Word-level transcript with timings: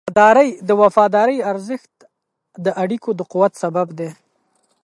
د 0.67 0.69
وفادارۍ 0.81 1.37
ارزښت 1.51 1.93
د 2.65 2.67
اړیکو 2.83 3.09
د 3.15 3.21
قوت 3.31 3.53
سبب 3.63 3.87
دی. 3.99 4.09